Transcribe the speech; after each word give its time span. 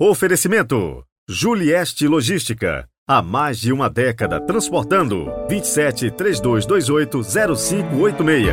Oferecimento: 0.00 1.04
Julieste 1.28 2.08
Logística. 2.08 2.88
Há 3.06 3.22
mais 3.22 3.60
de 3.60 3.72
uma 3.72 3.88
década 3.88 4.40
transportando 4.40 5.26
27 5.48 6.10
3228 6.10 7.22
0586. 7.22 8.48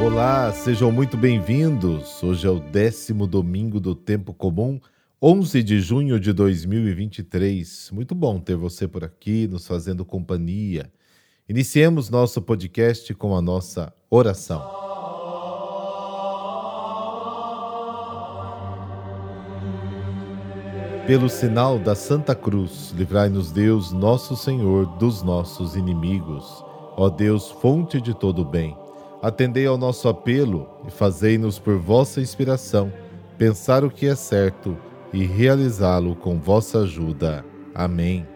Olá, 0.00 0.52
sejam 0.52 0.92
muito 0.92 1.16
bem-vindos. 1.16 2.22
Hoje 2.22 2.46
é 2.46 2.50
o 2.50 2.60
décimo 2.60 3.26
domingo 3.26 3.80
do 3.80 3.96
Tempo 3.96 4.32
Comum, 4.32 4.80
11 5.20 5.64
de 5.64 5.80
junho 5.80 6.20
de 6.20 6.32
2023. 6.32 7.90
Muito 7.92 8.14
bom 8.14 8.38
ter 8.38 8.54
você 8.54 8.86
por 8.86 9.02
aqui, 9.02 9.48
nos 9.48 9.66
fazendo 9.66 10.04
companhia. 10.04 10.92
Iniciemos 11.48 12.08
nosso 12.08 12.40
podcast 12.40 13.12
com 13.14 13.34
a 13.34 13.42
nossa 13.42 13.92
oração. 14.08 14.87
Pelo 21.08 21.30
sinal 21.30 21.78
da 21.78 21.94
Santa 21.94 22.34
Cruz, 22.34 22.92
livrai-nos 22.94 23.50
Deus, 23.50 23.92
nosso 23.92 24.36
Senhor, 24.36 24.84
dos 24.98 25.22
nossos 25.22 25.74
inimigos. 25.74 26.62
Ó 26.98 27.08
Deus, 27.08 27.50
fonte 27.50 27.98
de 27.98 28.12
todo 28.12 28.44
bem, 28.44 28.76
atendei 29.22 29.64
ao 29.64 29.78
nosso 29.78 30.06
apelo 30.06 30.68
e 30.86 30.90
fazei-nos 30.90 31.58
por 31.58 31.78
vossa 31.78 32.20
inspiração 32.20 32.92
pensar 33.38 33.84
o 33.84 33.90
que 33.90 34.06
é 34.06 34.14
certo 34.14 34.76
e 35.10 35.24
realizá-lo 35.24 36.14
com 36.14 36.38
vossa 36.38 36.80
ajuda. 36.80 37.42
Amém. 37.74 38.28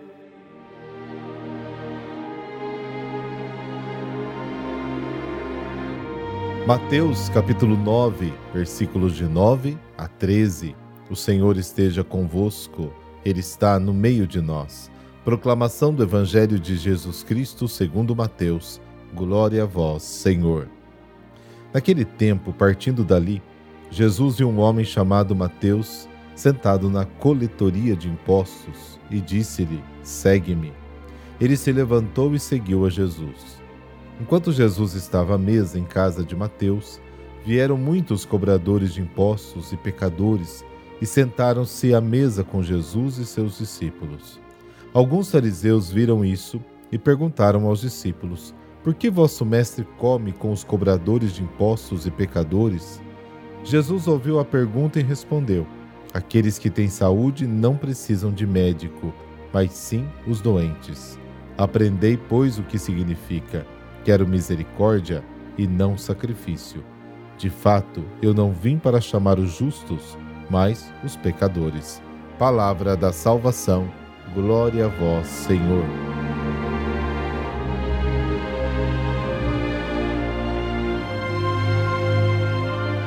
Mateus 6.66 7.28
capítulo 7.28 7.76
9, 7.76 8.32
versículos 8.54 9.14
de 9.14 9.24
9 9.24 9.76
a 9.98 10.08
13. 10.08 10.81
O 11.12 11.14
Senhor 11.14 11.58
esteja 11.58 12.02
convosco, 12.02 12.90
Ele 13.22 13.40
está 13.40 13.78
no 13.78 13.92
meio 13.92 14.26
de 14.26 14.40
nós. 14.40 14.90
Proclamação 15.22 15.92
do 15.92 16.02
Evangelho 16.02 16.58
de 16.58 16.74
Jesus 16.74 17.22
Cristo 17.22 17.68
segundo 17.68 18.16
Mateus. 18.16 18.80
Glória 19.12 19.64
a 19.64 19.66
vós, 19.66 20.04
Senhor. 20.04 20.70
Naquele 21.70 22.06
tempo, 22.06 22.50
partindo 22.50 23.04
dali, 23.04 23.42
Jesus 23.90 24.38
viu 24.38 24.48
um 24.48 24.58
homem 24.58 24.86
chamado 24.86 25.36
Mateus 25.36 26.08
sentado 26.34 26.88
na 26.88 27.04
coletoria 27.04 27.94
de 27.94 28.08
impostos 28.08 28.98
e 29.10 29.20
disse-lhe: 29.20 29.84
Segue-me. 30.02 30.72
Ele 31.38 31.58
se 31.58 31.70
levantou 31.72 32.34
e 32.34 32.40
seguiu 32.40 32.86
a 32.86 32.88
Jesus. 32.88 33.60
Enquanto 34.18 34.50
Jesus 34.50 34.94
estava 34.94 35.34
à 35.34 35.38
mesa 35.38 35.78
em 35.78 35.84
casa 35.84 36.24
de 36.24 36.34
Mateus, 36.34 36.98
vieram 37.44 37.76
muitos 37.76 38.24
cobradores 38.24 38.94
de 38.94 39.02
impostos 39.02 39.74
e 39.74 39.76
pecadores 39.76 40.64
e 41.02 41.06
sentaram-se 41.06 41.92
à 41.92 42.00
mesa 42.00 42.44
com 42.44 42.62
Jesus 42.62 43.18
e 43.18 43.26
seus 43.26 43.58
discípulos. 43.58 44.40
Alguns 44.94 45.32
fariseus 45.32 45.90
viram 45.90 46.24
isso 46.24 46.62
e 46.92 46.96
perguntaram 46.96 47.66
aos 47.66 47.80
discípulos: 47.80 48.54
Por 48.84 48.94
que 48.94 49.10
vosso 49.10 49.44
mestre 49.44 49.84
come 49.98 50.30
com 50.30 50.52
os 50.52 50.62
cobradores 50.62 51.32
de 51.32 51.42
impostos 51.42 52.06
e 52.06 52.10
pecadores? 52.12 53.02
Jesus 53.64 54.06
ouviu 54.06 54.38
a 54.38 54.44
pergunta 54.44 55.00
e 55.00 55.02
respondeu: 55.02 55.66
Aqueles 56.14 56.56
que 56.56 56.70
têm 56.70 56.88
saúde 56.88 57.48
não 57.48 57.76
precisam 57.76 58.30
de 58.30 58.46
médico, 58.46 59.12
mas 59.52 59.72
sim 59.72 60.08
os 60.24 60.40
doentes. 60.40 61.18
Aprendei, 61.58 62.16
pois, 62.16 62.60
o 62.60 62.62
que 62.62 62.78
significa: 62.78 63.66
quero 64.04 64.24
misericórdia 64.24 65.24
e 65.58 65.66
não 65.66 65.98
sacrifício. 65.98 66.84
De 67.36 67.50
fato, 67.50 68.04
eu 68.22 68.32
não 68.32 68.52
vim 68.52 68.78
para 68.78 69.00
chamar 69.00 69.40
os 69.40 69.56
justos, 69.56 70.16
mas 70.50 70.92
os 71.04 71.16
pecadores. 71.16 72.02
Palavra 72.38 72.96
da 72.96 73.12
salvação, 73.12 73.90
glória 74.34 74.86
a 74.86 74.88
vós, 74.88 75.26
Senhor. 75.26 75.84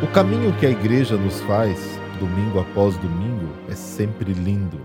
O 0.04 0.08
caminho 0.08 0.54
que 0.60 0.66
a 0.66 0.70
igreja 0.70 1.18
nos 1.18 1.42
faz, 1.42 1.80
domingo 2.20 2.60
após 2.60 2.96
domingo, 2.98 3.52
é 3.68 3.76
sempre 3.76 4.34
lindo. 4.34 4.80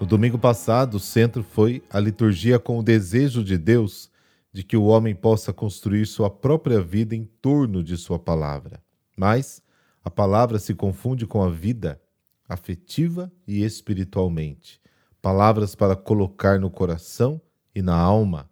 No 0.00 0.06
domingo 0.06 0.36
passado, 0.36 0.96
o 0.96 1.00
centro 1.00 1.44
foi 1.44 1.82
a 1.88 2.00
liturgia 2.00 2.58
com 2.58 2.78
o 2.78 2.82
desejo 2.82 3.44
de 3.44 3.56
Deus 3.56 4.10
de 4.52 4.62
que 4.62 4.76
o 4.76 4.84
homem 4.84 5.14
possa 5.14 5.52
construir 5.52 6.06
sua 6.06 6.28
própria 6.28 6.80
vida 6.80 7.14
em 7.14 7.24
torno 7.40 7.82
de 7.82 7.96
sua 7.96 8.18
palavra. 8.18 8.82
Mas 9.16 9.62
a 10.04 10.10
palavra 10.10 10.58
se 10.58 10.74
confunde 10.74 11.26
com 11.26 11.42
a 11.42 11.48
vida, 11.48 12.00
afetiva 12.48 13.32
e 13.46 13.62
espiritualmente. 13.62 14.80
Palavras 15.20 15.74
para 15.74 15.94
colocar 15.94 16.58
no 16.58 16.70
coração 16.70 17.40
e 17.74 17.80
na 17.80 17.96
alma. 17.96 18.50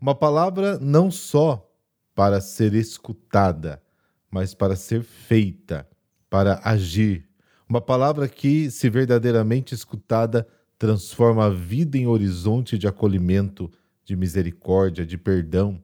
Uma 0.00 0.14
palavra 0.14 0.78
não 0.78 1.10
só 1.10 1.70
para 2.14 2.40
ser 2.40 2.74
escutada, 2.74 3.82
mas 4.30 4.54
para 4.54 4.74
ser 4.74 5.02
feita, 5.02 5.88
para 6.28 6.60
agir. 6.64 7.28
Uma 7.68 7.80
palavra 7.80 8.28
que, 8.28 8.70
se 8.70 8.90
verdadeiramente 8.90 9.74
escutada, 9.74 10.46
transforma 10.78 11.46
a 11.46 11.50
vida 11.50 11.96
em 11.96 12.06
horizonte 12.06 12.76
de 12.76 12.88
acolhimento, 12.88 13.70
de 14.04 14.16
misericórdia, 14.16 15.06
de 15.06 15.16
perdão. 15.16 15.80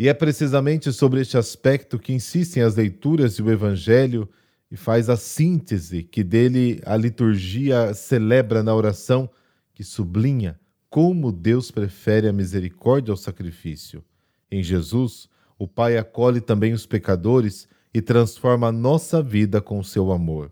E 0.00 0.08
é 0.08 0.14
precisamente 0.14 0.90
sobre 0.94 1.20
este 1.20 1.36
aspecto 1.36 1.98
que 1.98 2.14
insistem 2.14 2.62
as 2.62 2.74
leituras 2.74 3.34
e 3.34 3.42
o 3.42 3.50
Evangelho 3.50 4.26
e 4.70 4.74
faz 4.74 5.10
a 5.10 5.16
síntese 5.18 6.02
que 6.02 6.24
dele 6.24 6.80
a 6.86 6.96
liturgia 6.96 7.92
celebra 7.92 8.62
na 8.62 8.74
oração, 8.74 9.28
que 9.74 9.84
sublinha 9.84 10.58
como 10.88 11.30
Deus 11.30 11.70
prefere 11.70 12.26
a 12.26 12.32
misericórdia 12.32 13.12
ao 13.12 13.16
sacrifício. 13.18 14.02
Em 14.50 14.62
Jesus, 14.62 15.28
o 15.58 15.68
Pai 15.68 15.98
acolhe 15.98 16.40
também 16.40 16.72
os 16.72 16.86
pecadores 16.86 17.68
e 17.92 18.00
transforma 18.00 18.68
a 18.68 18.72
nossa 18.72 19.22
vida 19.22 19.60
com 19.60 19.78
o 19.78 19.84
seu 19.84 20.12
amor. 20.12 20.50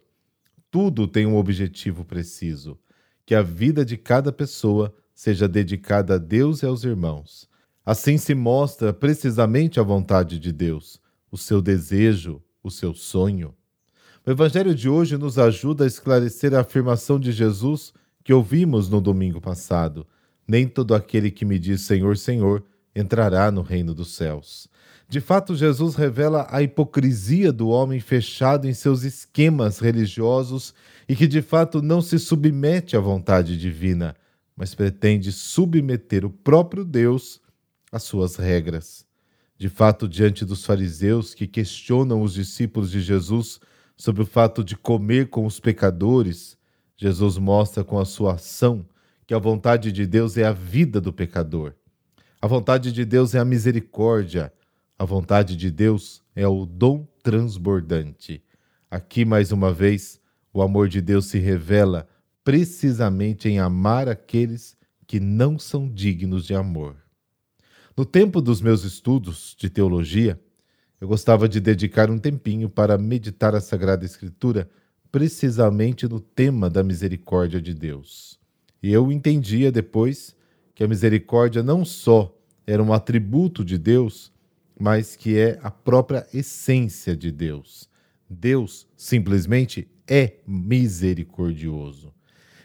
Tudo 0.70 1.08
tem 1.08 1.24
um 1.24 1.38
objetivo 1.38 2.04
preciso: 2.04 2.78
que 3.24 3.34
a 3.34 3.40
vida 3.40 3.82
de 3.82 3.96
cada 3.96 4.30
pessoa 4.30 4.94
seja 5.14 5.48
dedicada 5.48 6.16
a 6.16 6.18
Deus 6.18 6.60
e 6.60 6.66
aos 6.66 6.84
irmãos. 6.84 7.48
Assim 7.88 8.18
se 8.18 8.34
mostra 8.34 8.92
precisamente 8.92 9.80
a 9.80 9.82
vontade 9.82 10.38
de 10.38 10.52
Deus, 10.52 11.00
o 11.32 11.38
seu 11.38 11.62
desejo, 11.62 12.42
o 12.62 12.70
seu 12.70 12.92
sonho. 12.92 13.54
O 14.26 14.30
Evangelho 14.30 14.74
de 14.74 14.90
hoje 14.90 15.16
nos 15.16 15.38
ajuda 15.38 15.84
a 15.84 15.86
esclarecer 15.86 16.52
a 16.52 16.60
afirmação 16.60 17.18
de 17.18 17.32
Jesus 17.32 17.94
que 18.22 18.30
ouvimos 18.30 18.90
no 18.90 19.00
domingo 19.00 19.40
passado: 19.40 20.06
Nem 20.46 20.68
todo 20.68 20.94
aquele 20.94 21.30
que 21.30 21.46
me 21.46 21.58
diz 21.58 21.80
Senhor, 21.80 22.18
Senhor 22.18 22.62
entrará 22.94 23.50
no 23.50 23.62
reino 23.62 23.94
dos 23.94 24.14
céus. 24.14 24.68
De 25.08 25.18
fato, 25.18 25.56
Jesus 25.56 25.94
revela 25.94 26.46
a 26.50 26.62
hipocrisia 26.62 27.50
do 27.50 27.70
homem 27.70 28.00
fechado 28.00 28.68
em 28.68 28.74
seus 28.74 29.02
esquemas 29.02 29.78
religiosos 29.78 30.74
e 31.08 31.16
que 31.16 31.26
de 31.26 31.40
fato 31.40 31.80
não 31.80 32.02
se 32.02 32.18
submete 32.18 32.98
à 32.98 33.00
vontade 33.00 33.56
divina, 33.56 34.14
mas 34.54 34.74
pretende 34.74 35.32
submeter 35.32 36.26
o 36.26 36.28
próprio 36.28 36.84
Deus 36.84 37.40
às 37.90 38.02
suas 38.02 38.36
regras. 38.36 39.06
De 39.56 39.68
fato, 39.68 40.08
diante 40.08 40.44
dos 40.44 40.64
fariseus 40.64 41.34
que 41.34 41.46
questionam 41.46 42.22
os 42.22 42.34
discípulos 42.34 42.90
de 42.90 43.00
Jesus 43.00 43.58
sobre 43.96 44.22
o 44.22 44.26
fato 44.26 44.62
de 44.62 44.76
comer 44.76 45.28
com 45.28 45.44
os 45.44 45.58
pecadores, 45.58 46.56
Jesus 46.96 47.38
mostra 47.38 47.82
com 47.82 47.98
a 47.98 48.04
sua 48.04 48.34
ação 48.34 48.86
que 49.26 49.34
a 49.34 49.38
vontade 49.38 49.90
de 49.90 50.06
Deus 50.06 50.36
é 50.36 50.44
a 50.44 50.52
vida 50.52 51.00
do 51.00 51.12
pecador. 51.12 51.74
A 52.40 52.46
vontade 52.46 52.92
de 52.92 53.04
Deus 53.04 53.34
é 53.34 53.38
a 53.38 53.44
misericórdia. 53.44 54.52
A 54.96 55.04
vontade 55.04 55.56
de 55.56 55.70
Deus 55.70 56.22
é 56.34 56.46
o 56.46 56.64
dom 56.64 57.06
transbordante. 57.22 58.42
Aqui, 58.88 59.24
mais 59.24 59.50
uma 59.50 59.72
vez, 59.72 60.20
o 60.52 60.62
amor 60.62 60.88
de 60.88 61.00
Deus 61.00 61.26
se 61.26 61.38
revela 61.38 62.08
precisamente 62.44 63.48
em 63.48 63.58
amar 63.58 64.08
aqueles 64.08 64.76
que 65.06 65.20
não 65.20 65.58
são 65.58 65.88
dignos 65.88 66.46
de 66.46 66.54
amor. 66.54 66.96
No 67.98 68.04
tempo 68.04 68.40
dos 68.40 68.60
meus 68.60 68.84
estudos 68.84 69.56
de 69.58 69.68
teologia, 69.68 70.40
eu 71.00 71.08
gostava 71.08 71.48
de 71.48 71.58
dedicar 71.58 72.12
um 72.12 72.16
tempinho 72.16 72.70
para 72.70 72.96
meditar 72.96 73.56
a 73.56 73.60
Sagrada 73.60 74.04
Escritura 74.04 74.70
precisamente 75.10 76.06
no 76.06 76.20
tema 76.20 76.70
da 76.70 76.84
misericórdia 76.84 77.60
de 77.60 77.74
Deus. 77.74 78.38
E 78.80 78.92
eu 78.92 79.10
entendia 79.10 79.72
depois 79.72 80.32
que 80.76 80.84
a 80.84 80.86
misericórdia 80.86 81.60
não 81.60 81.84
só 81.84 82.32
era 82.64 82.80
um 82.80 82.92
atributo 82.92 83.64
de 83.64 83.76
Deus, 83.76 84.30
mas 84.78 85.16
que 85.16 85.36
é 85.36 85.58
a 85.60 85.68
própria 85.68 86.24
essência 86.32 87.16
de 87.16 87.32
Deus. 87.32 87.90
Deus 88.30 88.86
simplesmente 88.96 89.88
é 90.06 90.34
misericordioso. 90.46 92.14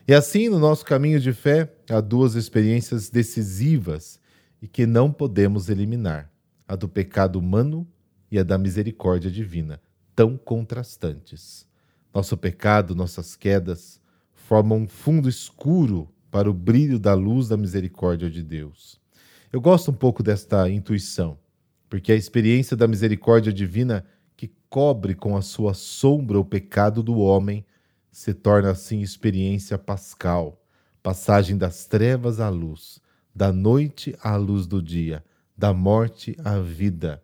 E 0.07 0.13
assim, 0.13 0.47
no 0.47 0.59
nosso 0.59 0.85
caminho 0.85 1.19
de 1.19 1.33
fé, 1.33 1.73
há 1.89 1.99
duas 1.99 2.35
experiências 2.35 3.09
decisivas 3.09 4.21
e 4.63 4.67
que 4.69 4.85
não 4.85 5.11
podemos 5.11 5.67
eliminar: 5.67 6.31
a 6.65 6.77
do 6.77 6.87
pecado 6.87 7.37
humano 7.37 7.85
e 8.31 8.39
a 8.39 8.43
da 8.43 8.57
misericórdia 8.57 9.29
divina. 9.29 9.81
tão 10.15 10.37
contrastantes. 10.37 11.67
Nosso 12.13 12.37
pecado, 12.37 12.93
nossas 12.93 13.35
quedas, 13.35 13.99
formam 14.31 14.83
um 14.83 14.87
fundo 14.87 15.27
escuro 15.27 16.07
para 16.29 16.47
o 16.47 16.53
brilho 16.53 16.99
da 16.99 17.15
luz 17.15 17.47
da 17.47 17.57
misericórdia 17.57 18.29
de 18.29 18.43
Deus. 18.43 19.01
Eu 19.51 19.59
gosto 19.59 19.89
um 19.89 19.93
pouco 19.93 20.21
desta 20.21 20.69
intuição, 20.69 21.37
porque 21.89 22.11
a 22.11 22.15
experiência 22.15 22.77
da 22.77 22.87
misericórdia 22.87 23.51
divina 23.51 24.05
que 24.37 24.51
cobre 24.69 25.15
com 25.15 25.35
a 25.35 25.41
sua 25.41 25.73
sombra 25.73 26.39
o 26.39 26.45
pecado 26.45 27.01
do 27.01 27.17
homem 27.17 27.65
se 28.11 28.35
torna 28.35 28.69
assim 28.69 29.01
experiência 29.01 29.79
pascal, 29.79 30.63
passagem 31.01 31.57
das 31.57 31.87
trevas 31.87 32.39
à 32.39 32.49
luz, 32.49 33.01
da 33.33 33.51
noite 33.51 34.15
à 34.21 34.35
luz 34.35 34.67
do 34.67 34.81
dia, 34.81 35.23
da 35.57 35.73
morte 35.73 36.35
à 36.43 36.59
vida. 36.59 37.23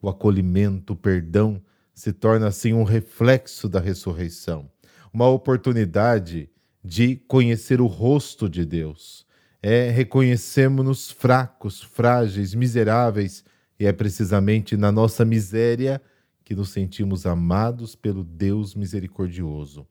O 0.00 0.08
acolhimento, 0.08 0.92
o 0.92 0.96
perdão 0.96 1.62
se 1.94 2.12
torna 2.12 2.48
assim 2.48 2.72
um 2.72 2.84
reflexo 2.84 3.68
da 3.68 3.80
ressurreição, 3.80 4.70
uma 5.12 5.28
oportunidade 5.28 6.50
de 6.84 7.16
conhecer 7.16 7.80
o 7.80 7.86
rosto 7.86 8.48
de 8.48 8.64
Deus. 8.64 9.26
É 9.62 9.90
reconhecemos-nos 9.90 11.10
fracos, 11.10 11.82
frágeis, 11.82 12.54
miseráveis, 12.54 13.42
e 13.80 13.86
é 13.86 13.92
precisamente 13.92 14.76
na 14.76 14.92
nossa 14.92 15.24
miséria 15.24 16.00
que 16.44 16.54
nos 16.54 16.68
sentimos 16.68 17.26
amados 17.26 17.96
pelo 17.96 18.22
Deus 18.22 18.74
misericordioso. 18.74 19.86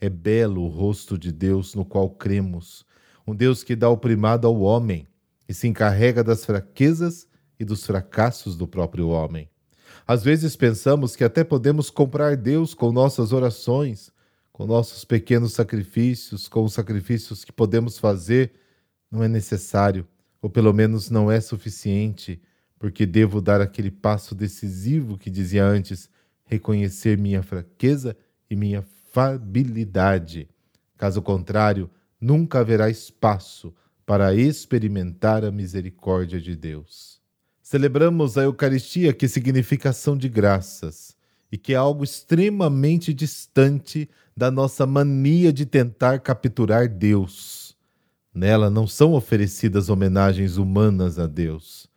É 0.00 0.08
belo 0.08 0.62
o 0.62 0.68
rosto 0.68 1.16
de 1.16 1.32
Deus 1.32 1.74
no 1.74 1.84
qual 1.84 2.10
cremos, 2.10 2.84
um 3.28 3.34
Deus 3.34 3.62
que 3.62 3.76
dá 3.76 3.90
o 3.90 3.96
primado 3.98 4.46
ao 4.46 4.58
homem 4.60 5.06
e 5.46 5.52
se 5.52 5.68
encarrega 5.68 6.24
das 6.24 6.46
fraquezas 6.46 7.28
e 7.60 7.64
dos 7.64 7.84
fracassos 7.84 8.56
do 8.56 8.66
próprio 8.66 9.08
homem. 9.08 9.50
Às 10.06 10.24
vezes 10.24 10.56
pensamos 10.56 11.14
que 11.14 11.22
até 11.22 11.44
podemos 11.44 11.90
comprar 11.90 12.38
Deus 12.38 12.72
com 12.72 12.90
nossas 12.90 13.30
orações, 13.30 14.10
com 14.50 14.66
nossos 14.66 15.04
pequenos 15.04 15.52
sacrifícios, 15.52 16.48
com 16.48 16.64
os 16.64 16.72
sacrifícios 16.72 17.44
que 17.44 17.52
podemos 17.52 17.98
fazer, 17.98 18.52
não 19.10 19.22
é 19.22 19.28
necessário, 19.28 20.08
ou 20.40 20.48
pelo 20.48 20.72
menos 20.72 21.10
não 21.10 21.30
é 21.30 21.38
suficiente, 21.38 22.40
porque 22.78 23.04
devo 23.04 23.42
dar 23.42 23.60
aquele 23.60 23.90
passo 23.90 24.34
decisivo 24.34 25.18
que 25.18 25.28
dizia 25.28 25.66
antes, 25.66 26.08
reconhecer 26.46 27.18
minha 27.18 27.42
fraqueza 27.42 28.16
e 28.48 28.56
minha 28.56 28.82
fabilidade. 29.12 30.48
Caso 30.96 31.20
contrário, 31.20 31.90
nunca 32.20 32.60
haverá 32.60 32.90
espaço 32.90 33.74
para 34.04 34.34
experimentar 34.34 35.44
a 35.44 35.50
misericórdia 35.50 36.40
de 36.40 36.56
Deus. 36.56 37.20
Celebramos 37.62 38.38
a 38.38 38.44
Eucaristia, 38.44 39.12
que 39.12 39.28
significa 39.28 39.90
ação 39.90 40.16
de 40.16 40.28
graças 40.28 41.14
e 41.52 41.58
que 41.58 41.74
é 41.74 41.76
algo 41.76 42.04
extremamente 42.04 43.12
distante 43.12 44.08
da 44.36 44.50
nossa 44.50 44.86
mania 44.86 45.52
de 45.52 45.66
tentar 45.66 46.20
capturar 46.20 46.88
Deus. 46.88 47.76
Nela 48.32 48.70
não 48.70 48.86
são 48.86 49.12
oferecidas 49.12 49.88
homenagens 49.88 50.56
humanas 50.56 51.18
a 51.18 51.26
Deus, 51.26 51.88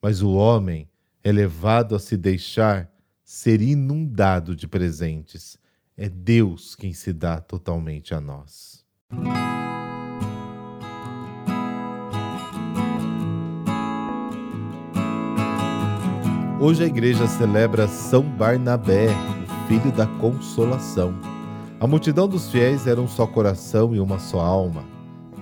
mas 0.00 0.22
o 0.22 0.30
homem 0.30 0.88
é 1.22 1.30
levado 1.30 1.94
a 1.94 1.98
se 1.98 2.16
deixar 2.16 2.90
ser 3.22 3.60
inundado 3.60 4.56
de 4.56 4.66
presentes. 4.66 5.58
É 5.96 6.08
Deus 6.08 6.74
quem 6.74 6.92
se 6.92 7.12
dá 7.12 7.40
totalmente 7.40 8.14
a 8.14 8.20
nós. 8.20 8.79
Hoje 16.60 16.84
a 16.84 16.86
igreja 16.86 17.26
celebra 17.26 17.88
São 17.88 18.22
Barnabé, 18.22 19.08
o 19.08 19.66
filho 19.66 19.90
da 19.90 20.06
consolação. 20.06 21.14
A 21.80 21.86
multidão 21.86 22.28
dos 22.28 22.50
fiéis 22.50 22.86
era 22.86 23.00
um 23.00 23.08
só 23.08 23.26
coração 23.26 23.94
e 23.94 23.98
uma 23.98 24.18
só 24.18 24.40
alma. 24.40 24.84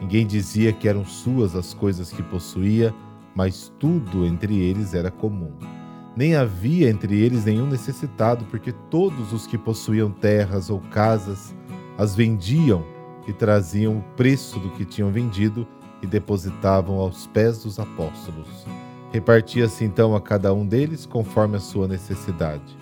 Ninguém 0.00 0.26
dizia 0.26 0.72
que 0.72 0.88
eram 0.88 1.04
suas 1.04 1.56
as 1.56 1.74
coisas 1.74 2.12
que 2.12 2.22
possuía, 2.22 2.94
mas 3.34 3.72
tudo 3.78 4.24
entre 4.24 4.58
eles 4.60 4.94
era 4.94 5.10
comum. 5.10 5.52
Nem 6.16 6.36
havia 6.36 6.88
entre 6.88 7.20
eles 7.20 7.44
nenhum 7.44 7.66
necessitado, 7.66 8.44
porque 8.44 8.72
todos 8.88 9.32
os 9.32 9.46
que 9.46 9.58
possuíam 9.58 10.10
terras 10.10 10.70
ou 10.70 10.78
casas 10.78 11.54
as 11.98 12.14
vendiam 12.14 12.84
e 13.28 13.32
traziam 13.32 13.98
o 13.98 14.04
preço 14.16 14.58
do 14.58 14.70
que 14.70 14.86
tinham 14.86 15.12
vendido 15.12 15.66
e 16.02 16.06
depositavam 16.06 16.96
aos 16.98 17.26
pés 17.26 17.62
dos 17.62 17.78
apóstolos. 17.78 18.48
Repartia-se 19.12 19.84
então 19.84 20.16
a 20.16 20.20
cada 20.20 20.52
um 20.54 20.66
deles 20.66 21.04
conforme 21.04 21.56
a 21.56 21.60
sua 21.60 21.86
necessidade. 21.86 22.76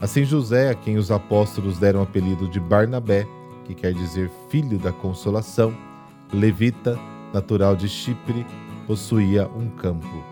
Assim 0.00 0.24
José, 0.24 0.70
a 0.70 0.74
quem 0.74 0.96
os 0.98 1.10
apóstolos 1.10 1.78
deram 1.78 2.00
o 2.00 2.02
apelido 2.02 2.48
de 2.48 2.60
Barnabé, 2.60 3.26
que 3.64 3.74
quer 3.74 3.94
dizer 3.94 4.30
filho 4.50 4.78
da 4.78 4.92
consolação, 4.92 5.74
levita, 6.32 6.98
natural 7.32 7.76
de 7.76 7.88
Chipre, 7.88 8.44
possuía 8.86 9.48
um 9.48 9.68
campo. 9.70 10.24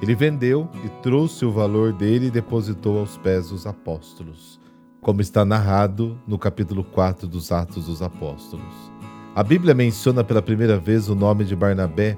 Ele 0.00 0.14
vendeu 0.14 0.68
e 0.84 0.88
trouxe 1.02 1.44
o 1.44 1.52
valor 1.52 1.92
dele 1.92 2.26
e 2.26 2.30
depositou 2.30 2.98
aos 2.98 3.16
pés 3.16 3.48
dos 3.48 3.66
apóstolos, 3.66 4.60
como 5.04 5.20
está 5.20 5.44
narrado 5.44 6.18
no 6.26 6.38
capítulo 6.38 6.82
4 6.82 7.28
dos 7.28 7.52
Atos 7.52 7.84
dos 7.84 8.00
Apóstolos. 8.00 8.90
A 9.34 9.42
Bíblia 9.42 9.74
menciona 9.74 10.24
pela 10.24 10.40
primeira 10.40 10.78
vez 10.78 11.10
o 11.10 11.14
nome 11.14 11.44
de 11.44 11.54
Barnabé 11.54 12.16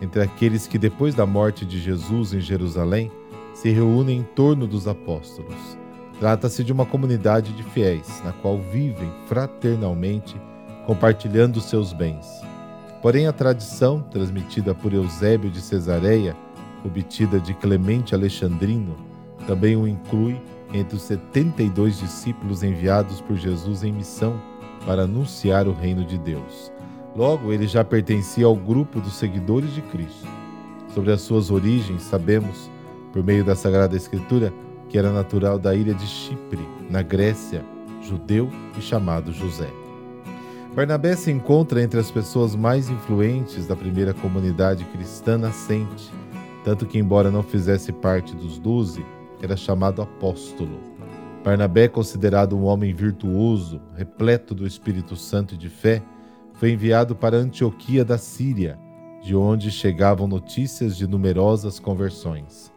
entre 0.00 0.22
aqueles 0.22 0.64
que, 0.64 0.78
depois 0.78 1.16
da 1.16 1.26
morte 1.26 1.66
de 1.66 1.80
Jesus 1.80 2.32
em 2.32 2.40
Jerusalém, 2.40 3.10
se 3.52 3.70
reúnem 3.70 4.20
em 4.20 4.22
torno 4.22 4.68
dos 4.68 4.86
apóstolos. 4.86 5.76
Trata-se 6.20 6.62
de 6.62 6.72
uma 6.72 6.86
comunidade 6.86 7.52
de 7.54 7.64
fiéis, 7.64 8.22
na 8.24 8.30
qual 8.30 8.56
vivem 8.56 9.10
fraternalmente, 9.26 10.40
compartilhando 10.86 11.60
seus 11.60 11.92
bens. 11.92 12.24
Porém, 13.02 13.26
a 13.26 13.32
tradição, 13.32 14.00
transmitida 14.12 14.76
por 14.76 14.94
Eusébio 14.94 15.50
de 15.50 15.60
Cesareia, 15.60 16.36
obtida 16.84 17.40
de 17.40 17.52
Clemente 17.54 18.14
Alexandrino, 18.14 18.94
também 19.44 19.74
o 19.74 19.88
inclui 19.88 20.40
entre 20.72 20.96
os 20.96 21.02
72 21.02 21.98
discípulos 21.98 22.62
enviados 22.62 23.20
por 23.20 23.36
Jesus 23.36 23.82
em 23.82 23.92
missão 23.92 24.40
para 24.84 25.02
anunciar 25.02 25.66
o 25.66 25.72
reino 25.72 26.04
de 26.04 26.18
Deus. 26.18 26.72
Logo, 27.16 27.52
ele 27.52 27.66
já 27.66 27.84
pertencia 27.84 28.46
ao 28.46 28.54
grupo 28.54 29.00
dos 29.00 29.14
seguidores 29.14 29.74
de 29.74 29.82
Cristo. 29.82 30.28
Sobre 30.94 31.12
as 31.12 31.20
suas 31.20 31.50
origens, 31.50 32.02
sabemos, 32.02 32.70
por 33.12 33.24
meio 33.24 33.44
da 33.44 33.56
Sagrada 33.56 33.96
Escritura, 33.96 34.52
que 34.88 34.96
era 34.96 35.12
natural 35.12 35.58
da 35.58 35.74
ilha 35.74 35.94
de 35.94 36.06
Chipre, 36.06 36.66
na 36.88 37.02
Grécia, 37.02 37.64
judeu 38.02 38.50
e 38.78 38.80
chamado 38.80 39.32
José. 39.32 39.68
Barnabé 40.74 41.16
se 41.16 41.30
encontra 41.30 41.82
entre 41.82 41.98
as 41.98 42.10
pessoas 42.10 42.54
mais 42.54 42.88
influentes 42.88 43.66
da 43.66 43.74
primeira 43.74 44.14
comunidade 44.14 44.84
cristã 44.84 45.36
nascente, 45.36 46.10
tanto 46.64 46.86
que, 46.86 46.98
embora 46.98 47.30
não 47.30 47.42
fizesse 47.42 47.92
parte 47.92 48.34
dos 48.36 48.58
doze, 48.58 49.04
era 49.42 49.56
chamado 49.56 50.02
apóstolo. 50.02 50.80
Barnabé, 51.44 51.88
considerado 51.88 52.56
um 52.56 52.64
homem 52.64 52.92
virtuoso, 52.92 53.80
repleto 53.94 54.54
do 54.54 54.66
Espírito 54.66 55.16
Santo 55.16 55.54
e 55.54 55.58
de 55.58 55.68
fé, 55.68 56.02
foi 56.54 56.72
enviado 56.72 57.14
para 57.14 57.36
Antioquia 57.36 58.04
da 58.04 58.18
Síria, 58.18 58.78
de 59.22 59.34
onde 59.34 59.70
chegavam 59.70 60.26
notícias 60.26 60.96
de 60.96 61.06
numerosas 61.06 61.78
conversões. 61.78 62.72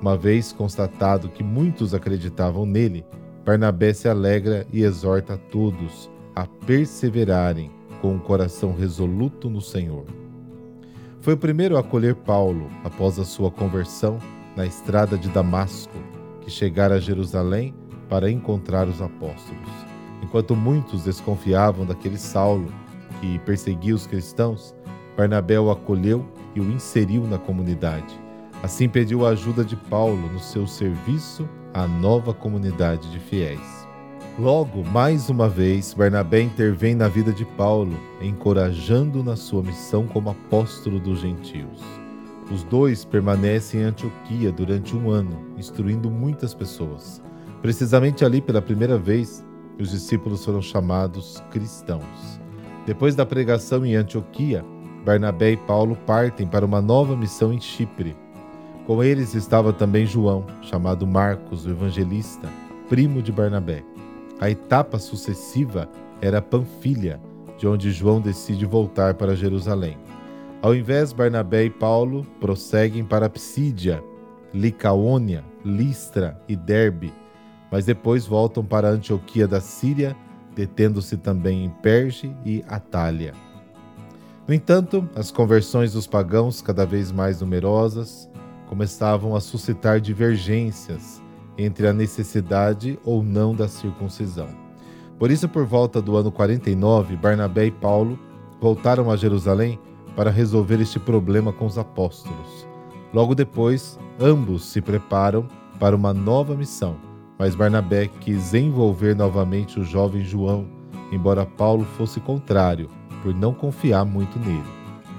Uma 0.00 0.16
vez 0.16 0.52
constatado 0.52 1.28
que 1.28 1.44
muitos 1.44 1.94
acreditavam 1.94 2.66
nele, 2.66 3.04
Barnabé 3.44 3.92
se 3.92 4.08
alegra 4.08 4.66
e 4.72 4.82
exorta 4.82 5.34
a 5.34 5.38
todos 5.38 6.10
a 6.34 6.46
perseverarem 6.46 7.70
com 8.02 8.14
um 8.14 8.18
coração 8.18 8.74
resoluto 8.74 9.48
no 9.48 9.60
Senhor. 9.60 10.04
Foi 11.20 11.34
o 11.34 11.38
primeiro 11.38 11.76
a 11.76 11.80
acolher 11.80 12.14
Paulo 12.14 12.68
após 12.84 13.18
a 13.18 13.24
sua 13.24 13.50
conversão 13.50 14.18
na 14.56 14.66
estrada 14.66 15.16
de 15.16 15.28
Damasco, 15.28 15.96
que 16.46 16.50
chegara 16.52 16.94
a 16.94 17.00
Jerusalém 17.00 17.74
para 18.08 18.30
encontrar 18.30 18.86
os 18.86 19.02
apóstolos. 19.02 19.68
Enquanto 20.22 20.54
muitos 20.54 21.02
desconfiavam 21.02 21.84
daquele 21.84 22.16
Saulo, 22.16 22.72
que 23.20 23.36
perseguia 23.40 23.96
os 23.96 24.06
cristãos, 24.06 24.72
Barnabé 25.16 25.58
o 25.58 25.72
acolheu 25.72 26.24
e 26.54 26.60
o 26.60 26.70
inseriu 26.70 27.26
na 27.26 27.36
comunidade. 27.36 28.14
Assim 28.62 28.88
pediu 28.88 29.26
a 29.26 29.30
ajuda 29.30 29.64
de 29.64 29.74
Paulo 29.74 30.28
no 30.32 30.38
seu 30.38 30.68
serviço 30.68 31.48
à 31.74 31.88
nova 31.88 32.32
comunidade 32.32 33.10
de 33.10 33.18
fiéis. 33.18 33.84
Logo, 34.38 34.84
mais 34.84 35.28
uma 35.28 35.48
vez, 35.48 35.94
Barnabé 35.94 36.42
intervém 36.42 36.94
na 36.94 37.08
vida 37.08 37.32
de 37.32 37.44
Paulo, 37.44 37.98
encorajando-o 38.22 39.24
na 39.24 39.34
sua 39.34 39.62
missão 39.62 40.06
como 40.06 40.30
apóstolo 40.30 41.00
dos 41.00 41.20
gentios. 41.20 42.05
Os 42.50 42.62
dois 42.62 43.04
permanecem 43.04 43.80
em 43.80 43.84
Antioquia 43.84 44.52
durante 44.52 44.96
um 44.96 45.10
ano, 45.10 45.36
instruindo 45.56 46.08
muitas 46.08 46.54
pessoas. 46.54 47.20
Precisamente 47.60 48.24
ali, 48.24 48.40
pela 48.40 48.62
primeira 48.62 48.96
vez, 48.96 49.44
os 49.80 49.90
discípulos 49.90 50.44
foram 50.44 50.62
chamados 50.62 51.42
cristãos. 51.50 52.40
Depois 52.86 53.16
da 53.16 53.26
pregação 53.26 53.84
em 53.84 53.96
Antioquia, 53.96 54.64
Barnabé 55.04 55.52
e 55.52 55.56
Paulo 55.56 55.96
partem 56.06 56.46
para 56.46 56.64
uma 56.64 56.80
nova 56.80 57.16
missão 57.16 57.52
em 57.52 57.60
Chipre. 57.60 58.16
Com 58.86 59.02
eles 59.02 59.34
estava 59.34 59.72
também 59.72 60.06
João, 60.06 60.46
chamado 60.62 61.04
Marcos, 61.04 61.66
o 61.66 61.70
evangelista, 61.70 62.48
primo 62.88 63.20
de 63.20 63.32
Barnabé. 63.32 63.82
A 64.38 64.48
etapa 64.48 65.00
sucessiva 65.00 65.88
era 66.20 66.40
Panfilha, 66.40 67.20
de 67.58 67.66
onde 67.66 67.90
João 67.90 68.20
decide 68.20 68.64
voltar 68.64 69.14
para 69.14 69.34
Jerusalém. 69.34 69.98
Ao 70.62 70.74
invés, 70.74 71.12
Barnabé 71.12 71.64
e 71.64 71.70
Paulo 71.70 72.26
prosseguem 72.40 73.04
para 73.04 73.28
Psídia, 73.28 74.02
Licaônia, 74.52 75.44
Listra 75.64 76.40
e 76.48 76.56
Derbe, 76.56 77.12
mas 77.70 77.84
depois 77.84 78.26
voltam 78.26 78.64
para 78.64 78.88
Antioquia 78.88 79.46
da 79.46 79.60
Síria, 79.60 80.16
detendo-se 80.54 81.16
também 81.16 81.64
em 81.64 81.68
Perge 81.68 82.34
e 82.44 82.64
Atália. 82.66 83.34
No 84.48 84.54
entanto, 84.54 85.08
as 85.14 85.30
conversões 85.30 85.92
dos 85.92 86.06
pagãos, 86.06 86.62
cada 86.62 86.86
vez 86.86 87.12
mais 87.12 87.40
numerosas, 87.40 88.30
começavam 88.66 89.36
a 89.36 89.40
suscitar 89.40 90.00
divergências 90.00 91.20
entre 91.58 91.86
a 91.86 91.92
necessidade 91.92 92.98
ou 93.04 93.22
não 93.22 93.54
da 93.54 93.68
circuncisão. 93.68 94.48
Por 95.18 95.30
isso, 95.30 95.48
por 95.48 95.64
volta 95.64 96.00
do 96.00 96.16
ano 96.16 96.30
49, 96.30 97.16
Barnabé 97.16 97.66
e 97.66 97.70
Paulo 97.70 98.18
voltaram 98.60 99.10
a 99.10 99.16
Jerusalém 99.16 99.78
para 100.16 100.30
resolver 100.30 100.80
este 100.80 100.98
problema 100.98 101.52
com 101.52 101.66
os 101.66 101.76
apóstolos. 101.76 102.66
Logo 103.12 103.34
depois, 103.34 103.98
ambos 104.18 104.64
se 104.64 104.80
preparam 104.80 105.46
para 105.78 105.94
uma 105.94 106.12
nova 106.12 106.56
missão, 106.56 106.96
mas 107.38 107.54
Barnabé 107.54 108.08
quis 108.20 108.54
envolver 108.54 109.14
novamente 109.14 109.78
o 109.78 109.84
jovem 109.84 110.24
João, 110.24 110.66
embora 111.12 111.44
Paulo 111.44 111.84
fosse 111.96 112.18
contrário, 112.18 112.88
por 113.22 113.34
não 113.34 113.52
confiar 113.52 114.04
muito 114.04 114.38
nele. 114.38 114.64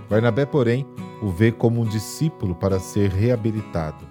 Barnabé, 0.10 0.46
porém, 0.46 0.86
o 1.22 1.30
vê 1.30 1.51
como 1.51 1.82
um 1.82 1.86
discípulo 1.86 2.56
para 2.56 2.80
ser 2.80 3.12
reabilitado. 3.12 4.06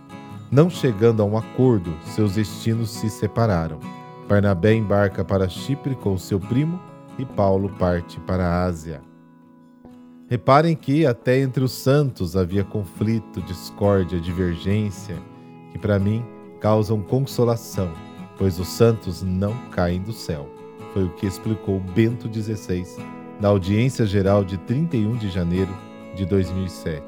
Não 0.50 0.70
chegando 0.70 1.22
a 1.22 1.24
um 1.24 1.36
acordo, 1.36 1.92
seus 2.04 2.34
destinos 2.34 2.90
se 2.90 3.10
separaram. 3.10 3.80
Barnabé 4.28 4.74
embarca 4.74 5.24
para 5.24 5.48
Chipre 5.48 5.94
com 5.94 6.16
seu 6.16 6.38
primo 6.38 6.80
e 7.18 7.24
Paulo 7.24 7.68
parte 7.70 8.20
para 8.20 8.46
a 8.46 8.64
Ásia. 8.64 9.00
Reparem 10.28 10.74
que 10.74 11.06
até 11.06 11.38
entre 11.38 11.62
os 11.62 11.70
santos 11.70 12.36
havia 12.36 12.64
conflito, 12.64 13.40
discórdia, 13.42 14.18
divergência, 14.18 15.14
que 15.70 15.78
para 15.78 16.00
mim 16.00 16.24
causam 16.60 17.00
consolação, 17.00 17.92
pois 18.36 18.58
os 18.58 18.66
santos 18.66 19.22
não 19.22 19.54
caem 19.70 20.02
do 20.02 20.12
céu. 20.12 20.50
Foi 20.92 21.04
o 21.04 21.10
que 21.10 21.26
explicou 21.26 21.78
Bento 21.78 22.28
XVI 22.32 22.84
na 23.40 23.48
audiência 23.48 24.04
geral 24.04 24.42
de 24.42 24.58
31 24.58 25.16
de 25.16 25.30
janeiro 25.30 25.72
de 26.16 26.26
2007, 26.26 27.04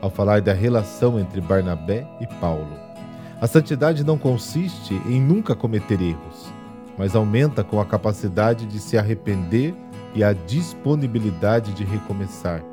ao 0.00 0.10
falar 0.10 0.40
da 0.40 0.52
relação 0.52 1.20
entre 1.20 1.40
Barnabé 1.40 2.04
e 2.20 2.26
Paulo. 2.40 2.76
A 3.40 3.46
santidade 3.46 4.02
não 4.02 4.18
consiste 4.18 4.94
em 5.06 5.20
nunca 5.20 5.54
cometer 5.54 6.00
erros, 6.02 6.52
mas 6.98 7.14
aumenta 7.14 7.62
com 7.62 7.80
a 7.80 7.86
capacidade 7.86 8.66
de 8.66 8.80
se 8.80 8.98
arrepender 8.98 9.72
e 10.16 10.24
a 10.24 10.32
disponibilidade 10.32 11.74
de 11.74 11.84
recomeçar, 11.84 12.64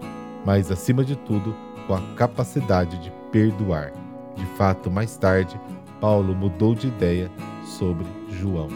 mas 0.46 0.72
acima 0.72 1.04
de 1.04 1.18
tudo, 1.18 1.54
com 1.86 1.94
a 1.94 2.02
capacidade 2.16 2.98
de 3.00 3.12
perdoar. 3.34 3.92
De 4.34 4.46
fato, 4.58 4.90
mais 4.90 5.18
tarde, 5.18 5.60
Paulo 6.00 6.34
mudou 6.34 6.74
de 6.74 6.88
ideia 6.88 7.30
sobre 7.66 8.06
João. 8.30 8.70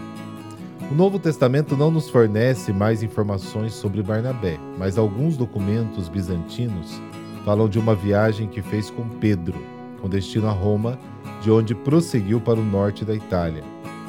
O 0.92 0.94
Novo 0.94 1.18
Testamento 1.18 1.78
não 1.78 1.90
nos 1.90 2.10
fornece 2.10 2.74
mais 2.74 3.02
informações 3.02 3.74
sobre 3.74 4.04
Barnabé, 4.04 4.60
mas 4.78 4.98
alguns 4.98 5.38
documentos 5.38 6.10
bizantinos 6.10 7.02
falam 7.46 7.70
de 7.70 7.80
uma 7.80 7.96
viagem 7.96 8.50
que 8.50 8.62
fez 8.62 8.90
com 8.90 9.08
Pedro, 9.08 9.56
com 10.02 10.10
destino 10.10 10.48
a 10.48 10.52
Roma, 10.52 11.00
de 11.42 11.50
onde 11.50 11.74
prosseguiu 11.74 12.42
para 12.42 12.60
o 12.60 12.66
norte 12.66 13.06
da 13.06 13.16
Itália. 13.16 13.64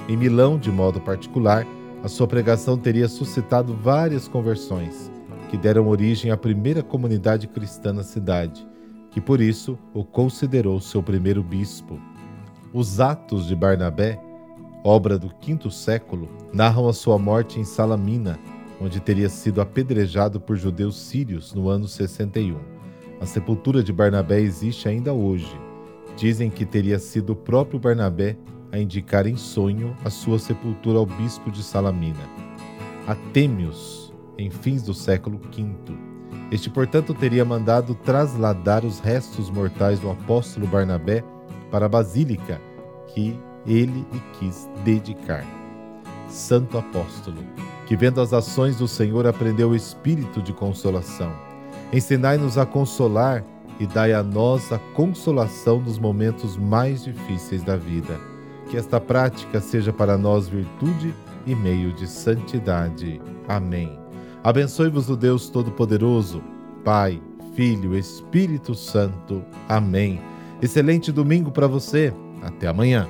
Em 0.08 0.16
Milão, 0.16 0.58
de 0.58 0.70
modo 0.70 1.00
particular, 1.00 1.64
a 2.02 2.08
sua 2.08 2.26
pregação 2.26 2.76
teria 2.76 3.08
suscitado 3.08 3.74
várias 3.74 4.28
conversões, 4.28 5.10
que 5.50 5.56
deram 5.56 5.88
origem 5.88 6.30
à 6.30 6.36
primeira 6.36 6.82
comunidade 6.82 7.46
cristã 7.48 7.92
na 7.92 8.02
cidade, 8.02 8.66
que 9.10 9.20
por 9.20 9.40
isso 9.40 9.78
o 9.94 10.04
considerou 10.04 10.80
seu 10.80 11.02
primeiro 11.02 11.42
bispo. 11.42 11.98
Os 12.72 13.00
Atos 13.00 13.46
de 13.46 13.56
Barnabé 13.56 14.20
obra 14.82 15.18
do 15.18 15.28
quinto 15.28 15.70
século, 15.70 16.28
narram 16.52 16.88
a 16.88 16.92
sua 16.92 17.18
morte 17.18 17.60
em 17.60 17.64
Salamina, 17.64 18.38
onde 18.80 19.00
teria 19.00 19.28
sido 19.28 19.60
apedrejado 19.60 20.40
por 20.40 20.56
judeus 20.56 20.96
sírios 20.98 21.52
no 21.52 21.68
ano 21.68 21.88
61. 21.88 22.56
A 23.20 23.26
sepultura 23.26 23.82
de 23.82 23.92
Barnabé 23.92 24.40
existe 24.40 24.88
ainda 24.88 25.12
hoje. 25.12 25.52
Dizem 26.16 26.48
que 26.50 26.64
teria 26.64 26.98
sido 26.98 27.30
o 27.30 27.36
próprio 27.36 27.78
Barnabé 27.78 28.36
a 28.70 28.78
indicar 28.78 29.26
em 29.26 29.36
sonho 29.36 29.96
a 30.04 30.10
sua 30.10 30.38
sepultura 30.38 30.98
ao 30.98 31.06
bispo 31.06 31.50
de 31.50 31.62
Salamina. 31.62 32.20
Atêmios, 33.06 34.12
em 34.36 34.50
fins 34.50 34.82
do 34.82 34.94
século 34.94 35.38
V. 35.38 35.74
Este, 36.50 36.70
portanto, 36.70 37.12
teria 37.14 37.44
mandado 37.44 37.94
trasladar 37.94 38.84
os 38.84 39.00
restos 39.00 39.50
mortais 39.50 39.98
do 39.98 40.10
apóstolo 40.10 40.66
Barnabé 40.66 41.22
para 41.70 41.86
a 41.86 41.88
basílica 41.88 42.60
que 43.08 43.38
ele 43.66 44.06
lhe 44.12 44.22
quis 44.38 44.68
dedicar. 44.84 45.44
Santo 46.28 46.76
Apóstolo, 46.78 47.42
que 47.86 47.96
vendo 47.96 48.20
as 48.20 48.32
ações 48.32 48.76
do 48.76 48.86
Senhor 48.86 49.26
aprendeu 49.26 49.70
o 49.70 49.76
espírito 49.76 50.42
de 50.42 50.52
consolação. 50.52 51.32
Ensinai-nos 51.92 52.58
a 52.58 52.66
consolar 52.66 53.42
e 53.80 53.86
dai 53.86 54.12
a 54.12 54.22
nós 54.22 54.72
a 54.72 54.78
consolação 54.94 55.80
nos 55.80 55.98
momentos 55.98 56.56
mais 56.56 57.04
difíceis 57.04 57.62
da 57.62 57.76
vida. 57.76 58.18
Que 58.70 58.76
esta 58.76 59.00
prática 59.00 59.60
seja 59.60 59.92
para 59.92 60.18
nós 60.18 60.48
virtude 60.48 61.14
e 61.46 61.54
meio 61.54 61.92
de 61.92 62.06
santidade. 62.06 63.20
Amém. 63.48 63.98
Abençoe-vos 64.44 65.08
o 65.08 65.16
Deus 65.16 65.48
Todo-Poderoso, 65.48 66.42
Pai, 66.84 67.20
Filho, 67.54 67.96
Espírito 67.96 68.74
Santo. 68.74 69.42
Amém. 69.68 70.20
Excelente 70.60 71.10
domingo 71.10 71.50
para 71.50 71.66
você. 71.66 72.12
Até 72.42 72.68
amanhã. 72.68 73.08